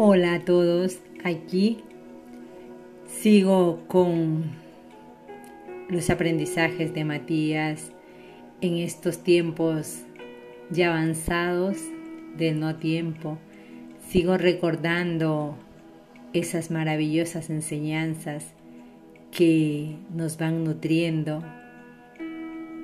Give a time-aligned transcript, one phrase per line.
[0.00, 1.78] Hola a todos, aquí
[3.08, 4.44] sigo con
[5.88, 7.90] los aprendizajes de Matías
[8.60, 10.04] en estos tiempos
[10.70, 11.78] ya avanzados
[12.36, 13.38] del no tiempo.
[14.08, 15.56] Sigo recordando
[16.32, 18.54] esas maravillosas enseñanzas
[19.32, 21.42] que nos van nutriendo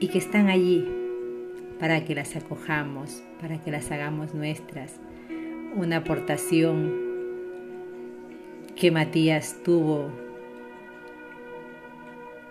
[0.01, 0.85] y que están allí
[1.79, 4.95] para que las acojamos, para que las hagamos nuestras.
[5.77, 7.04] Una aportación
[8.77, 10.11] que Matías tuvo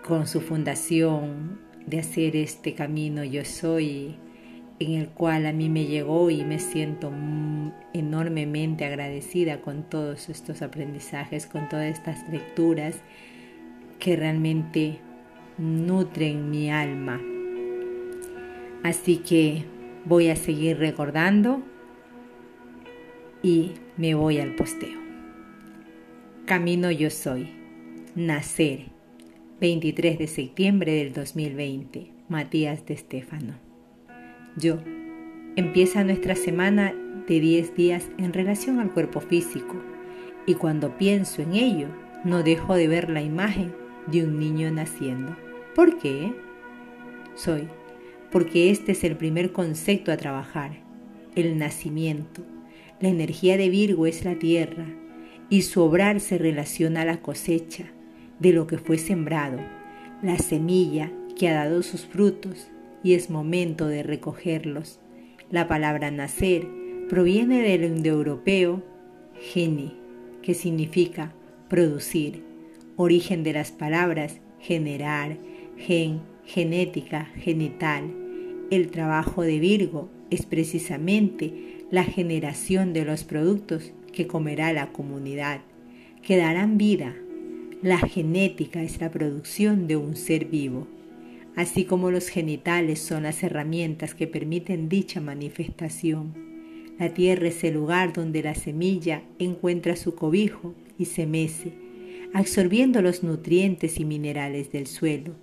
[0.06, 4.16] con su fundación de hacer este camino yo soy,
[4.78, 7.12] en el cual a mí me llegó y me siento
[7.92, 12.96] enormemente agradecida con todos estos aprendizajes, con todas estas lecturas
[13.98, 14.98] que realmente
[15.58, 17.20] nutren mi alma.
[18.82, 19.64] Así que
[20.04, 21.62] voy a seguir recordando
[23.42, 25.03] y me voy al posteo.
[26.46, 27.48] Camino yo soy.
[28.14, 28.90] Nacer.
[29.62, 32.10] 23 de septiembre del 2020.
[32.28, 33.54] Matías de Estéfano.
[34.54, 34.76] Yo.
[35.56, 36.94] Empieza nuestra semana
[37.26, 39.76] de 10 días en relación al cuerpo físico
[40.44, 41.88] y cuando pienso en ello
[42.24, 43.72] no dejo de ver la imagen
[44.12, 45.34] de un niño naciendo.
[45.74, 46.34] ¿Por qué?
[47.36, 47.68] Soy.
[48.30, 50.72] Porque este es el primer concepto a trabajar,
[51.36, 52.42] el nacimiento.
[53.00, 54.84] La energía de Virgo es la tierra,
[55.50, 57.84] y su obrar se relaciona a la cosecha
[58.38, 59.58] de lo que fue sembrado,
[60.22, 62.68] la semilla que ha dado sus frutos
[63.02, 64.98] y es momento de recogerlos.
[65.50, 66.66] La palabra nacer
[67.08, 68.82] proviene del indoeuropeo
[69.52, 69.94] geni,
[70.42, 71.32] que significa
[71.68, 72.42] producir,
[72.96, 75.36] origen de las palabras generar,
[75.76, 78.10] gen, genética, genital.
[78.70, 85.60] El trabajo de Virgo es precisamente la generación de los productos que comerá la comunidad,
[86.22, 87.14] que darán vida.
[87.82, 90.86] La genética es la producción de un ser vivo,
[91.56, 96.32] así como los genitales son las herramientas que permiten dicha manifestación.
[96.98, 101.74] La tierra es el lugar donde la semilla encuentra su cobijo y se mece,
[102.32, 105.34] absorbiendo los nutrientes y minerales del suelo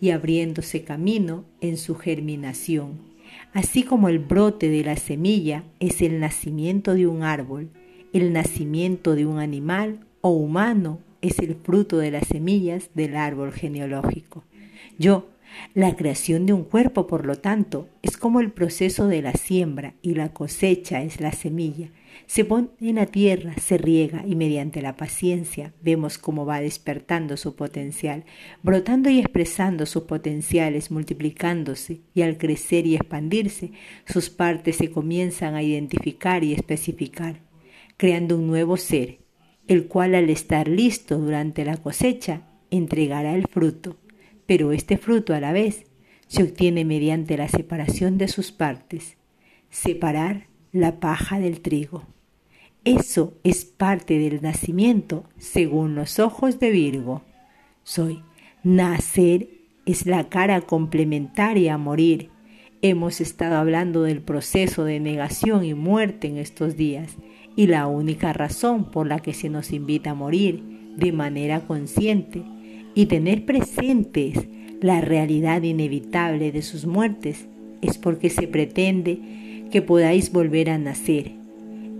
[0.00, 3.10] y abriéndose camino en su germinación.
[3.52, 7.70] Así como el brote de la semilla es el nacimiento de un árbol,
[8.12, 13.52] el nacimiento de un animal o humano es el fruto de las semillas del árbol
[13.52, 14.44] genealógico.
[14.98, 15.28] Yo,
[15.74, 19.94] la creación de un cuerpo, por lo tanto, es como el proceso de la siembra
[20.02, 21.90] y la cosecha es la semilla.
[22.26, 27.36] Se pone en la tierra, se riega y mediante la paciencia vemos cómo va despertando
[27.36, 28.24] su potencial,
[28.62, 33.72] brotando y expresando sus potenciales, multiplicándose y al crecer y expandirse,
[34.04, 37.49] sus partes se comienzan a identificar y especificar
[38.00, 39.18] creando un nuevo ser,
[39.68, 43.98] el cual al estar listo durante la cosecha entregará el fruto,
[44.46, 45.84] pero este fruto a la vez
[46.26, 49.18] se obtiene mediante la separación de sus partes,
[49.68, 52.06] separar la paja del trigo.
[52.84, 57.20] Eso es parte del nacimiento según los ojos de Virgo.
[57.82, 58.22] Soy.
[58.62, 59.48] Nacer
[59.84, 62.30] es la cara complementaria a morir.
[62.80, 67.18] Hemos estado hablando del proceso de negación y muerte en estos días
[67.56, 70.62] y la única razón por la que se nos invita a morir
[70.96, 72.42] de manera consciente
[72.94, 74.48] y tener presentes
[74.80, 77.46] la realidad inevitable de sus muertes
[77.82, 81.32] es porque se pretende que podáis volver a nacer.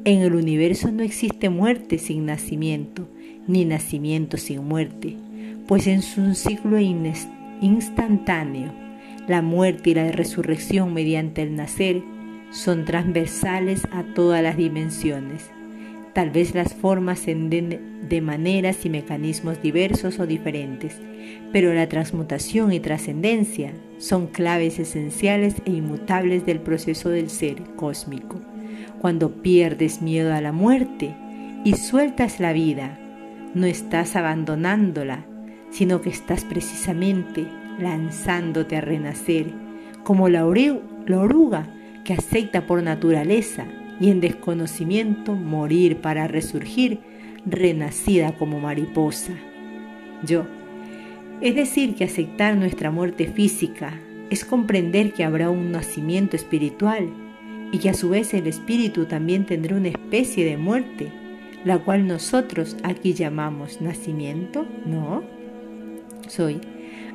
[0.05, 3.07] En el universo no existe muerte sin nacimiento,
[3.47, 5.17] ni nacimiento sin muerte,
[5.67, 6.79] pues es un ciclo
[7.61, 8.73] instantáneo.
[9.29, 12.03] La muerte y la resurrección mediante el nacer
[12.51, 15.51] son transversales a todas las dimensiones.
[16.13, 21.01] Tal vez las formas se den de maneras y mecanismos diversos o diferentes,
[21.53, 28.41] pero la transmutación y trascendencia son claves esenciales e inmutables del proceso del ser cósmico.
[29.01, 31.15] Cuando pierdes miedo a la muerte
[31.65, 32.99] y sueltas la vida,
[33.55, 35.25] no estás abandonándola,
[35.71, 37.47] sino que estás precisamente
[37.79, 39.47] lanzándote a renacer,
[40.03, 41.69] como la oruga
[42.05, 43.67] que acepta por naturaleza
[44.01, 47.01] y en desconocimiento morir para resurgir
[47.45, 49.33] renacida como mariposa.
[50.25, 50.47] Yo.
[51.41, 53.99] Es decir, que aceptar nuestra muerte física
[54.29, 57.09] es comprender que habrá un nacimiento espiritual
[57.73, 61.13] y que a su vez el espíritu también tendrá una especie de muerte,
[61.65, 65.23] la cual nosotros aquí llamamos nacimiento, ¿no?
[66.29, 66.61] Soy.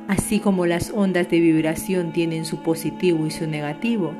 [0.08, 4.14] Así como las ondas de vibración tienen su positivo y su negativo,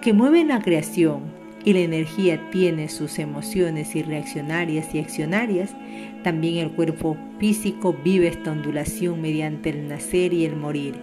[0.00, 5.74] que mueven la creación, y la energía tiene sus emociones y reaccionarias y accionarias,
[6.22, 10.94] también el cuerpo físico vive esta ondulación mediante el nacer y el morir.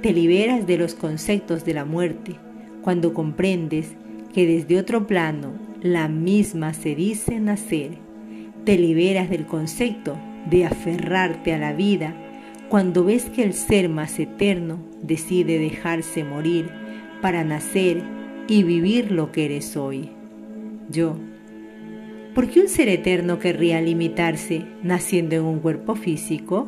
[0.00, 2.36] Te liberas de los conceptos de la muerte
[2.82, 3.94] cuando comprendes
[4.32, 5.52] que desde otro plano
[5.82, 7.98] la misma se dice nacer.
[8.64, 10.16] Te liberas del concepto
[10.48, 12.14] de aferrarte a la vida
[12.70, 16.70] cuando ves que el ser más eterno decide dejarse morir
[17.20, 18.02] para nacer
[18.50, 20.08] y vivir lo que eres hoy.
[20.90, 21.16] Yo.
[22.34, 26.66] ¿Por qué un ser eterno querría limitarse naciendo en un cuerpo físico?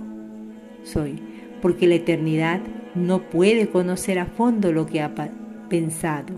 [0.85, 1.19] Soy.
[1.61, 2.61] Porque la eternidad
[2.95, 5.13] no puede conocer a fondo lo que ha
[5.69, 6.37] pensado.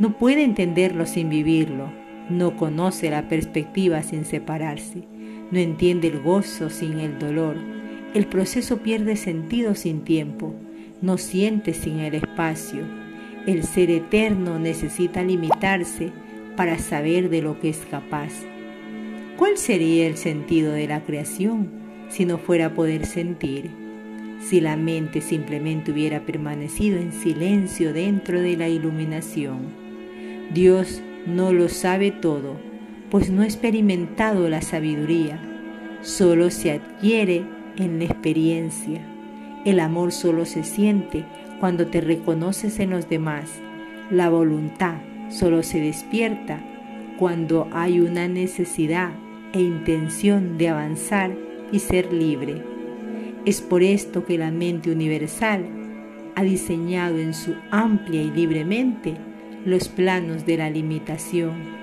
[0.00, 1.92] No puede entenderlo sin vivirlo.
[2.28, 5.04] No conoce la perspectiva sin separarse.
[5.52, 7.54] No entiende el gozo sin el dolor.
[8.12, 10.52] El proceso pierde sentido sin tiempo.
[11.00, 12.97] No siente sin el espacio
[13.46, 16.12] el ser eterno necesita limitarse
[16.56, 18.32] para saber de lo que es capaz.
[19.36, 21.70] ¿Cuál sería el sentido de la creación
[22.08, 23.70] si no fuera poder sentir?
[24.40, 29.58] Si la mente simplemente hubiera permanecido en silencio dentro de la iluminación.
[30.52, 32.56] Dios no lo sabe todo,
[33.10, 35.40] pues no ha experimentado la sabiduría,
[36.02, 37.44] solo se adquiere
[37.78, 39.00] en la experiencia.
[39.64, 41.24] El amor solo se siente
[41.60, 43.50] cuando te reconoces en los demás.
[44.10, 44.96] La voluntad
[45.30, 46.60] solo se despierta
[47.18, 49.12] cuando hay una necesidad
[49.52, 51.36] e intención de avanzar
[51.72, 52.62] y ser libre.
[53.44, 55.64] Es por esto que la mente universal
[56.34, 59.16] ha diseñado en su amplia y libremente
[59.64, 61.76] los planos de la limitación.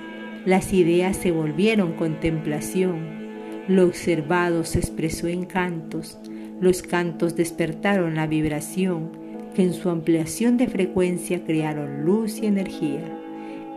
[0.45, 3.25] Las ideas se volvieron contemplación.
[3.67, 6.19] Lo observado se expresó en cantos.
[6.61, 9.24] Los cantos despertaron la vibración
[9.55, 13.01] que en su ampliación de frecuencia crearon luz y energía,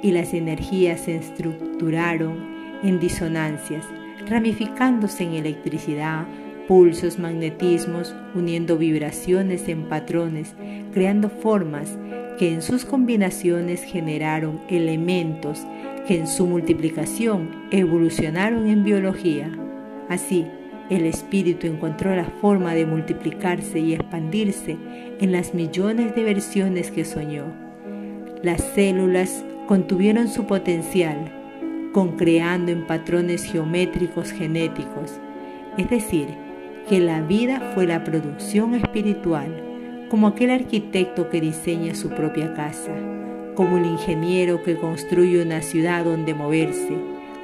[0.02, 2.36] y las energías se estructuraron
[2.82, 3.84] en disonancias,
[4.28, 6.26] ramificándose en electricidad,
[6.66, 10.54] pulsos, magnetismos, uniendo vibraciones en patrones,
[10.92, 11.96] creando formas
[12.38, 15.66] que en sus combinaciones generaron elementos
[16.06, 19.50] que en su multiplicación evolucionaron en biología.
[20.08, 20.46] Así,
[20.90, 24.76] el espíritu encontró la forma de multiplicarse y expandirse
[25.20, 27.44] en las millones de versiones que soñó.
[28.42, 31.30] Las células contuvieron su potencial,
[31.92, 35.20] concreando en patrones geométricos genéticos,
[35.76, 36.28] es decir,
[36.88, 39.62] que la vida fue la producción espiritual,
[40.08, 42.94] como aquel arquitecto que diseña su propia casa,
[43.54, 46.96] como el ingeniero que construye una ciudad donde moverse,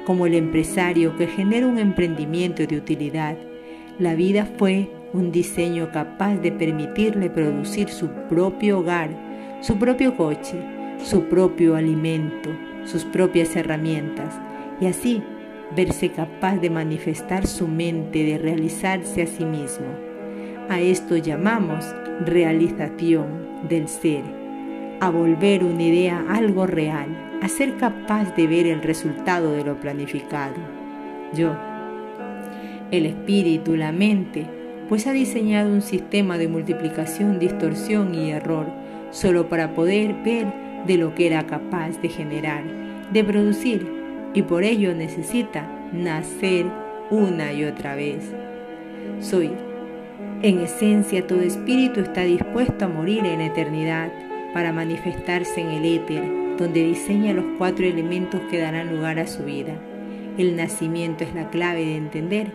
[0.05, 3.37] como el empresario que genera un emprendimiento de utilidad.
[3.99, 9.09] La vida fue un diseño capaz de permitirle producir su propio hogar,
[9.61, 10.57] su propio coche,
[11.03, 12.49] su propio alimento,
[12.85, 14.39] sus propias herramientas
[14.79, 15.23] y así
[15.75, 19.87] verse capaz de manifestar su mente, de realizarse a sí mismo.
[20.69, 21.85] A esto llamamos
[22.25, 24.23] realización del ser,
[24.99, 27.07] a volver una idea algo real,
[27.41, 30.55] a ser capaz de ver el resultado de lo planificado.
[31.33, 31.55] Yo,
[32.91, 34.45] el espíritu, la mente,
[34.87, 38.67] pues ha diseñado un sistema de multiplicación, distorsión y error
[39.11, 40.45] solo para poder ver
[40.85, 42.63] de lo que era capaz de generar,
[43.11, 43.87] de producir,
[44.33, 46.65] y por ello necesita nacer
[47.09, 48.31] una y otra vez.
[49.19, 49.51] Soy.
[50.41, 54.11] En esencia, todo espíritu está dispuesto a morir en eternidad
[54.55, 56.23] para manifestarse en el éter
[56.57, 59.77] donde diseña los cuatro elementos que darán lugar a su vida.
[60.37, 62.53] El nacimiento es la clave de entender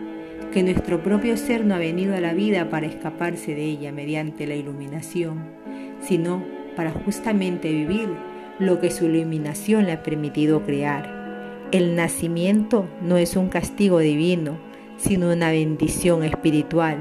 [0.51, 4.47] que nuestro propio ser no ha venido a la vida para escaparse de ella mediante
[4.47, 5.43] la iluminación,
[6.01, 6.43] sino
[6.75, 8.09] para justamente vivir
[8.57, 11.69] lo que su iluminación le ha permitido crear.
[11.71, 14.57] El nacimiento no es un castigo divino,
[14.97, 16.97] sino una bendición espiritual.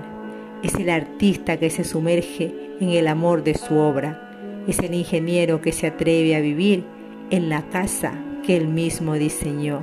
[0.62, 4.26] Es el artista que se sumerge en el amor de su obra
[4.66, 6.84] es el ingeniero que se atreve a vivir
[7.30, 8.12] en la casa
[8.44, 9.82] que él mismo diseñó.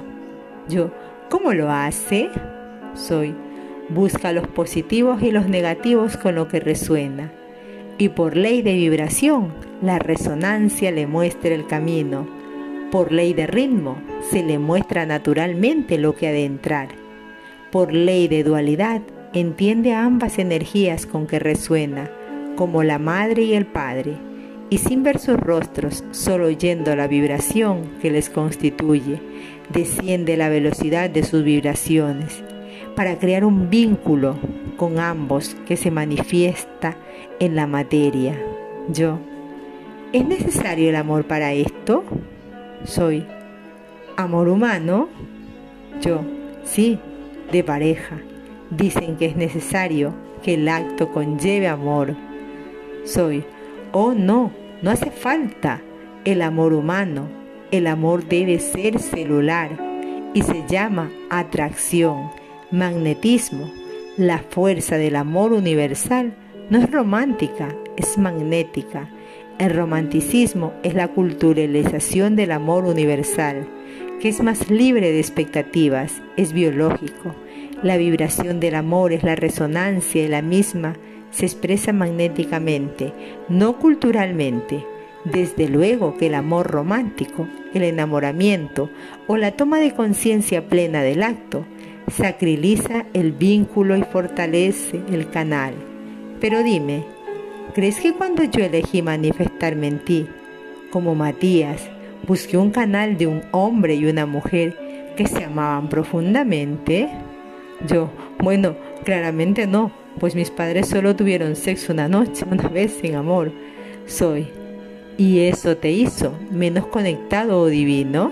[0.70, 0.92] Yo,
[1.30, 2.30] ¿cómo lo hace?
[2.94, 3.36] Soy,
[3.90, 7.32] busca los positivos y los negativos con lo que resuena.
[7.98, 12.28] Y por ley de vibración, la resonancia le muestra el camino.
[12.92, 13.98] Por ley de ritmo,
[14.30, 16.90] se le muestra naturalmente lo que ha de entrar.
[17.72, 19.02] Por ley de dualidad,
[19.34, 22.10] entiende ambas energías con que resuena,
[22.56, 24.27] como la madre y el padre
[24.70, 29.22] y sin ver sus rostros, solo oyendo la vibración que les constituye,
[29.70, 32.44] desciende la velocidad de sus vibraciones
[32.96, 34.38] para crear un vínculo
[34.76, 36.98] con ambos que se manifiesta
[37.40, 38.38] en la materia.
[38.90, 39.20] Yo.
[40.14, 42.04] ¿Es necesario el amor para esto?
[42.86, 43.26] Soy.
[44.16, 45.10] ¿Amor humano?
[46.02, 46.22] Yo,
[46.64, 47.00] sí,
[47.52, 48.18] de pareja.
[48.72, 52.16] Dicen que es necesario que el acto conlleve amor.
[53.04, 53.44] Soy,
[53.92, 55.82] oh no, no hace falta
[56.26, 57.30] el amor humano.
[57.72, 59.78] El amor debe ser celular
[60.34, 62.30] y se llama atracción,
[62.72, 63.72] magnetismo.
[64.18, 66.34] La fuerza del amor universal
[66.70, 69.10] no es romántica, es magnética.
[69.58, 73.68] El romanticismo es la culturalización del amor universal,
[74.22, 77.36] que es más libre de expectativas, es biológico.
[77.84, 80.96] La vibración del amor es la resonancia y la misma
[81.32, 83.14] se expresa magnéticamente,
[83.50, 84.86] no culturalmente.
[85.26, 88.90] Desde luego que el amor romántico, el enamoramiento
[89.28, 91.66] o la toma de conciencia plena del acto
[92.10, 95.74] sacriliza el vínculo y fortalece el canal.
[96.40, 97.04] Pero dime,
[97.74, 100.28] ¿crees que cuando yo elegí manifestarme en ti,
[100.92, 101.90] como Matías,
[102.26, 107.10] busqué un canal de un hombre y una mujer que se amaban profundamente?
[107.86, 113.16] Yo, bueno, claramente no, pues mis padres solo tuvieron sexo una noche, una vez sin
[113.16, 113.52] amor.
[114.06, 114.48] Soy.
[115.18, 118.32] ¿Y eso te hizo menos conectado o divino?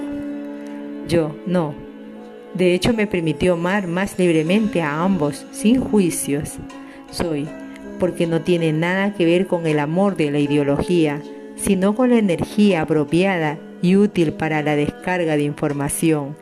[1.08, 1.74] Yo, no.
[2.54, 6.54] De hecho me permitió amar más libremente a ambos, sin juicios.
[7.12, 7.48] Soy,
[8.00, 11.22] porque no tiene nada que ver con el amor de la ideología,
[11.56, 16.36] sino con la energía apropiada y útil para la descarga de información.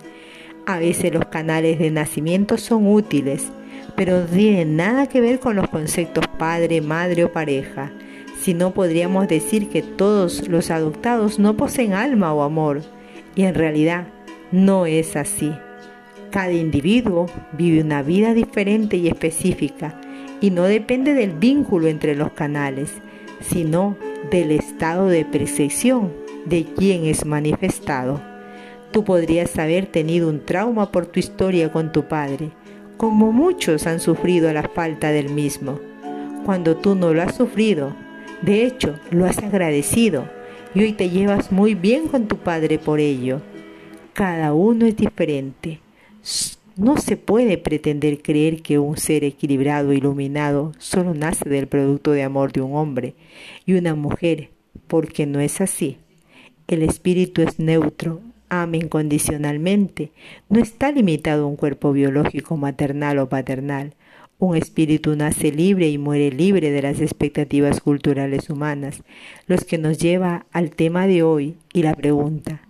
[0.65, 3.51] A veces los canales de nacimiento son útiles,
[3.95, 7.91] pero no tienen nada que ver con los conceptos padre, madre o pareja.
[8.41, 12.81] Si no podríamos decir que todos los adoptados no poseen alma o amor,
[13.35, 14.07] y en realidad
[14.51, 15.51] no es así.
[16.29, 20.00] Cada individuo vive una vida diferente y específica,
[20.41, 22.91] y no depende del vínculo entre los canales,
[23.39, 23.95] sino
[24.29, 26.12] del estado de percepción
[26.45, 28.21] de quien es manifestado.
[28.91, 32.51] Tú podrías haber tenido un trauma por tu historia con tu padre,
[33.03, 35.77] como muchos han sufrido la falta del mismo.
[36.45, 37.93] Cuando tú no lo has sufrido,
[38.41, 40.29] de hecho, lo has agradecido
[40.74, 43.41] y hoy te llevas muy bien con tu padre por ello.
[44.13, 45.81] Cada uno es diferente.
[46.77, 52.12] No se puede pretender creer que un ser equilibrado, e iluminado, solo nace del producto
[52.12, 53.15] de amor de un hombre
[53.65, 54.51] y una mujer,
[54.88, 55.98] porque no es así.
[56.67, 58.22] El espíritu es neutro,
[58.62, 60.12] ama incondicionalmente,
[60.50, 63.93] no está limitado a un cuerpo biológico maternal o paternal.
[64.39, 69.03] Un espíritu nace libre y muere libre de las expectativas culturales humanas,
[69.48, 72.62] los que nos lleva al tema de hoy y la pregunta,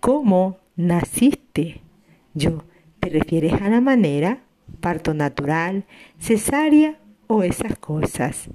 [0.00, 1.80] ¿cómo naciste?
[2.34, 2.64] Yo,
[3.00, 4.40] ¿te refieres a la manera?
[4.80, 5.84] ¿Parto natural?
[6.18, 6.98] ¿Cesárea?
[7.26, 8.48] ¿O esas cosas?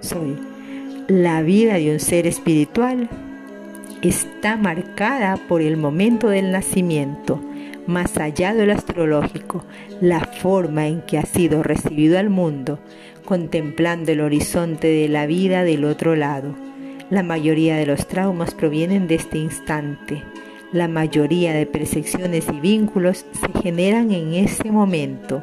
[0.00, 0.36] Soy
[1.08, 3.08] la vida de un ser espiritual
[4.02, 7.40] está marcada por el momento del nacimiento,
[7.86, 9.64] más allá de lo astrológico,
[10.00, 12.78] la forma en que ha sido recibido al mundo,
[13.24, 16.54] contemplando el horizonte de la vida del otro lado.
[17.10, 20.22] La mayoría de los traumas provienen de este instante.
[20.72, 25.42] La mayoría de percepciones y vínculos se generan en ese momento.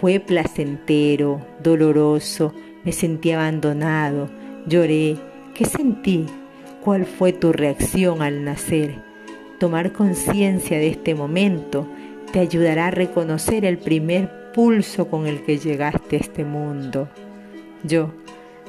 [0.00, 2.52] Fue placentero, doloroso,
[2.84, 4.28] me sentí abandonado,
[4.66, 5.16] lloré.
[5.54, 6.26] ¿Qué sentí?
[6.82, 8.94] ¿Cuál fue tu reacción al nacer?
[9.58, 11.88] Tomar conciencia de este momento
[12.32, 17.08] te ayudará a reconocer el primer pulso con el que llegaste a este mundo.
[17.82, 18.12] Yo,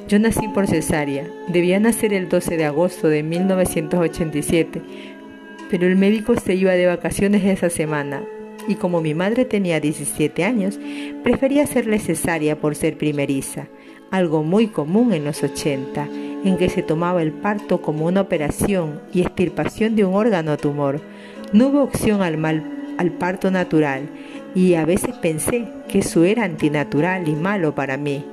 [0.07, 1.27] yo nací por cesárea.
[1.49, 4.81] Debía nacer el 12 de agosto de 1987,
[5.69, 8.23] pero el médico se iba de vacaciones esa semana
[8.67, 10.79] y como mi madre tenía 17 años,
[11.23, 13.67] prefería hacerle cesárea por ser primeriza,
[14.11, 16.07] algo muy común en los 80
[16.43, 21.01] en que se tomaba el parto como una operación y extirpación de un órgano tumor.
[21.51, 22.63] No hubo opción al, mal,
[22.98, 24.10] al parto natural
[24.55, 28.24] y a veces pensé que eso era antinatural y malo para mí.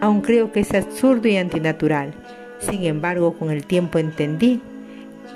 [0.00, 2.12] Aún creo que es absurdo y antinatural.
[2.58, 4.60] Sin embargo, con el tiempo entendí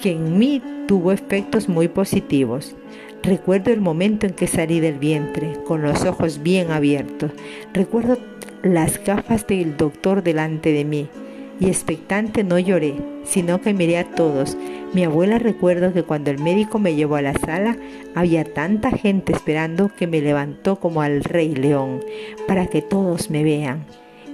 [0.03, 2.75] que en mí tuvo efectos muy positivos.
[3.23, 7.33] Recuerdo el momento en que salí del vientre, con los ojos bien abiertos.
[7.75, 8.19] Recuerdo
[8.63, 11.09] las gafas del doctor delante de mí
[11.61, 14.57] y expectante no lloré, sino que miré a todos.
[14.93, 17.77] Mi abuela recuerdo que cuando el médico me llevó a la sala
[18.15, 22.01] había tanta gente esperando que me levantó como al rey león
[22.47, 23.85] para que todos me vean.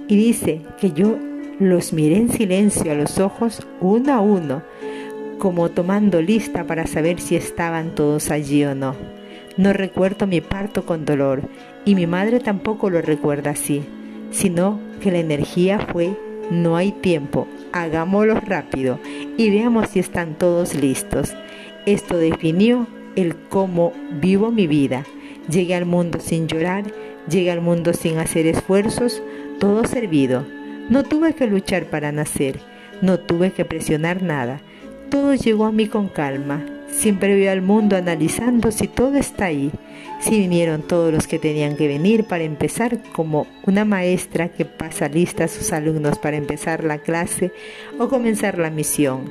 [0.07, 1.17] Y dice que yo
[1.59, 4.61] los miré en silencio a los ojos uno a uno,
[5.39, 8.95] como tomando lista para saber si estaban todos allí o no.
[9.57, 11.41] No recuerdo mi parto con dolor
[11.85, 13.83] y mi madre tampoco lo recuerda así,
[14.31, 16.17] sino que la energía fue
[16.51, 18.99] no hay tiempo, hagámoslo rápido
[19.37, 21.33] y veamos si están todos listos.
[21.85, 25.05] Esto definió el cómo vivo mi vida.
[25.49, 26.85] Llegué al mundo sin llorar,
[27.29, 29.21] llegué al mundo sin hacer esfuerzos,
[29.59, 30.45] todo servido.
[30.89, 32.59] No tuve que luchar para nacer,
[33.01, 34.61] no tuve que presionar nada.
[35.09, 36.65] Todo llegó a mí con calma.
[36.95, 39.69] Siempre veo al mundo analizando si todo está ahí,
[40.21, 45.09] si vinieron todos los que tenían que venir para empezar, como una maestra que pasa
[45.09, 47.51] lista a sus alumnos para empezar la clase
[47.99, 49.29] o comenzar la misión.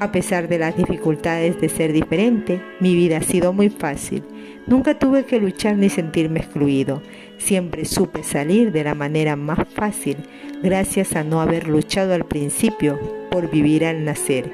[0.00, 4.24] A pesar de las dificultades de ser diferente, mi vida ha sido muy fácil.
[4.66, 7.02] Nunca tuve que luchar ni sentirme excluido.
[7.38, 10.16] Siempre supe salir de la manera más fácil
[10.62, 12.98] gracias a no haber luchado al principio
[13.30, 14.50] por vivir al nacer.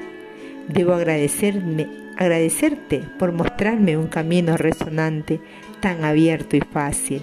[0.69, 5.39] Debo agradecerme, agradecerte por mostrarme un camino resonante
[5.79, 7.21] tan abierto y fácil.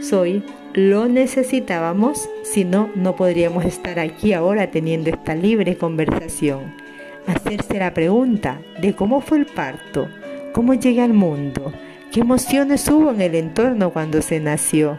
[0.00, 0.42] Soy
[0.74, 6.88] lo necesitábamos, si no, no podríamos estar aquí ahora teniendo esta libre conversación
[7.28, 10.08] hacerse la pregunta de cómo fue el parto,
[10.52, 11.72] cómo llegué al mundo,
[12.10, 14.98] qué emociones hubo en el entorno cuando se nació.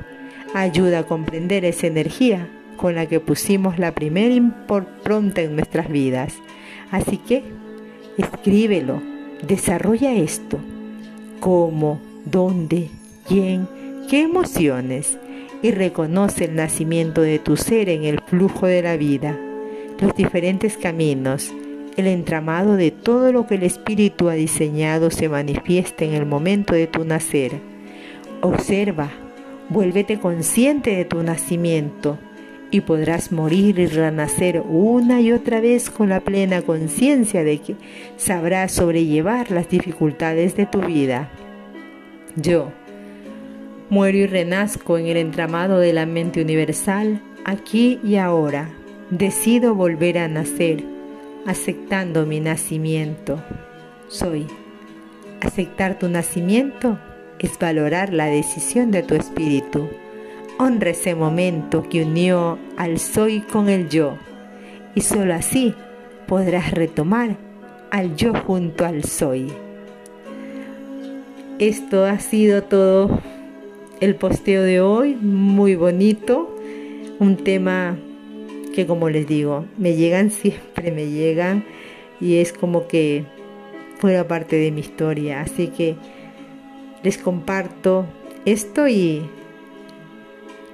[0.53, 6.35] Ayuda a comprender esa energía con la que pusimos la primera impronta en nuestras vidas.
[6.91, 7.43] Así que
[8.19, 9.01] escríbelo,
[9.47, 10.59] desarrolla esto.
[11.39, 11.99] ¿Cómo?
[12.25, 12.89] ¿Dónde?
[13.27, 13.67] ¿Quién?
[14.09, 15.17] ¿Qué emociones?
[15.61, 19.37] Y reconoce el nacimiento de tu ser en el flujo de la vida,
[19.99, 21.53] los diferentes caminos,
[21.97, 26.73] el entramado de todo lo que el Espíritu ha diseñado se manifiesta en el momento
[26.73, 27.59] de tu nacer.
[28.41, 29.09] Observa,
[29.69, 32.17] vuélvete consciente de tu nacimiento
[32.71, 37.75] y podrás morir y renacer una y otra vez con la plena conciencia de que
[38.17, 41.29] sabrás sobrellevar las dificultades de tu vida.
[42.35, 42.71] Yo
[43.89, 48.69] muero y renazco en el entramado de la mente universal, aquí y ahora.
[49.09, 50.83] Decido volver a nacer
[51.45, 53.41] aceptando mi nacimiento.
[54.07, 54.45] Soy.
[55.41, 56.99] Aceptar tu nacimiento
[57.39, 59.89] es valorar la decisión de tu espíritu.
[60.61, 64.17] Honra ese momento que unió al soy con el yo.
[64.93, 65.73] Y solo así
[66.27, 67.37] podrás retomar
[67.91, 69.47] al yo junto al soy.
[71.59, 73.21] Esto ha sido todo
[74.01, 76.53] el posteo de hoy, muy bonito,
[77.19, 77.97] un tema
[78.75, 81.63] que como les digo, me llegan siempre, me llegan
[82.19, 83.23] y es como que
[83.97, 85.39] fuera parte de mi historia.
[85.39, 85.95] Así que
[87.01, 88.05] les comparto
[88.43, 89.23] esto y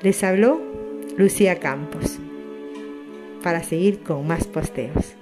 [0.02, 0.62] les habló
[1.18, 2.20] Lucía Campos
[3.44, 5.16] para seguir con más posteos.